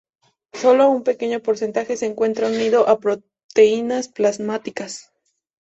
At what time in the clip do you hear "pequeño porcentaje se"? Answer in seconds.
1.03-2.07